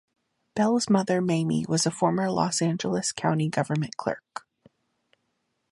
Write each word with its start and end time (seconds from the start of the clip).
Bell's 0.55 0.89
mother 0.89 1.21
Mamie 1.21 1.63
was 1.69 1.85
a 1.85 1.91
former 1.91 2.31
Los 2.31 2.59
Angeles 2.59 3.11
County 3.11 3.49
government 3.49 3.97
clerk. 3.97 4.47